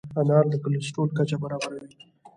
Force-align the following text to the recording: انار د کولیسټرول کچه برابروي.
انار 0.19 0.45
د 0.51 0.53
کولیسټرول 0.63 1.09
کچه 1.17 1.35
برابروي. 1.41 1.89